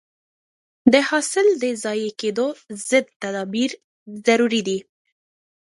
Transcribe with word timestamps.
د 0.91 0.93
حاصل 1.09 1.47
د 1.61 1.63
ضایع 1.83 2.11
کېدو 2.21 2.47
ضد 2.87 3.05
تدابیر 3.21 3.71
ضروري 4.25 4.61
دي. 4.67 4.79